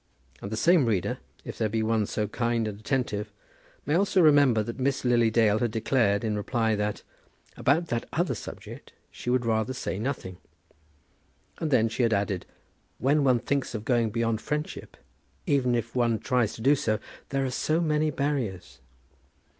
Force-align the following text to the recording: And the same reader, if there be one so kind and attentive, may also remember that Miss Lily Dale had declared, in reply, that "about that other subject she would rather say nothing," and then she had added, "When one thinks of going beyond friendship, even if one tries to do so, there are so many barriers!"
And 0.41 0.49
the 0.51 0.57
same 0.57 0.87
reader, 0.87 1.19
if 1.45 1.59
there 1.59 1.69
be 1.69 1.83
one 1.83 2.07
so 2.07 2.27
kind 2.27 2.67
and 2.67 2.79
attentive, 2.79 3.31
may 3.85 3.93
also 3.93 4.19
remember 4.19 4.63
that 4.63 4.79
Miss 4.79 5.05
Lily 5.05 5.29
Dale 5.29 5.59
had 5.59 5.69
declared, 5.69 6.23
in 6.23 6.35
reply, 6.35 6.73
that 6.75 7.03
"about 7.55 7.85
that 7.89 8.09
other 8.11 8.33
subject 8.33 8.93
she 9.11 9.29
would 9.29 9.45
rather 9.45 9.73
say 9.73 9.99
nothing," 9.99 10.37
and 11.59 11.69
then 11.69 11.87
she 11.87 12.01
had 12.01 12.13
added, 12.13 12.47
"When 12.97 13.23
one 13.23 13.37
thinks 13.37 13.75
of 13.75 13.85
going 13.85 14.09
beyond 14.09 14.41
friendship, 14.41 14.97
even 15.45 15.75
if 15.75 15.95
one 15.95 16.17
tries 16.17 16.53
to 16.55 16.61
do 16.61 16.73
so, 16.75 16.97
there 17.29 17.45
are 17.45 17.51
so 17.51 17.79
many 17.79 18.09
barriers!" 18.09 18.79